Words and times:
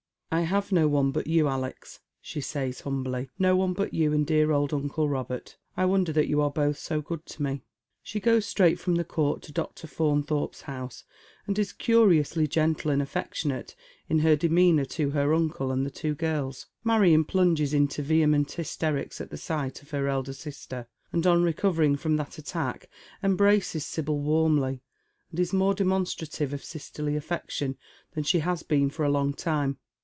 "I 0.33 0.43
have 0.43 0.71
no 0.71 0.87
one 0.87 1.11
but 1.11 1.27
you, 1.27 1.49
Alex," 1.49 1.99
she 2.21 2.39
says 2.39 2.79
humbly;" 2.79 3.29
no 3.37 3.57
one 3.57 3.73
but 3.73 3.93
you 3.93 4.13
and 4.13 4.25
dear 4.25 4.51
old 4.53 4.73
uncle 4.73 5.09
Robert. 5.09 5.57
I 5.75 5.83
wonder 5.83 6.13
that 6.13 6.29
you 6.29 6.39
are 6.39 6.49
both 6.49 6.87
BO 6.87 7.01
good 7.01 7.25
to 7.25 7.43
me." 7.43 7.63
She 8.01 8.21
goes 8.21 8.45
straight 8.45 8.79
fi 8.79 8.93
om 8.93 8.95
the 8.95 9.03
court 9.03 9.41
to 9.43 9.51
Dr. 9.51 9.87
Faunthorpe's 9.87 10.61
house, 10.61 11.03
and 11.45 11.59
is 11.59 11.73
curiously 11.73 12.47
gentle 12.47 12.91
and 12.91 13.01
affectionate 13.01 13.75
in 14.07 14.19
her 14.19 14.37
demeanour 14.37 14.85
to 14.85 15.09
her 15.09 15.33
uncle 15.33 15.69
and 15.69 15.85
the 15.85 15.91
two 15.91 16.15
girls. 16.15 16.65
Marion 16.81 17.25
plunges 17.25 17.73
into 17.73 18.01
vehement 18.01 18.49
hysterics 18.53 19.19
at 19.19 19.37
sight 19.37 19.81
of 19.81 19.91
her 19.91 20.07
elder 20.07 20.31
sister, 20.33 20.87
and 21.11 21.27
on 21.27 21.43
recovering 21.43 21.97
from 21.97 22.15
that 22.15 22.37
attack 22.37 22.89
embraces 23.21 23.85
Sibyl 23.85 24.21
warmly, 24.21 24.81
and 25.29 25.41
is 25.41 25.51
more 25.51 25.73
demonstrative 25.73 26.53
of 26.53 26.63
sisterly 26.63 27.15
alTection 27.19 27.75
than 28.13 28.23
she 28.23 28.39
has 28.39 28.63
been 28.63 28.89
for 28.89 29.03
a 29.03 29.09
long 29.11 29.33
time. 29.33 29.77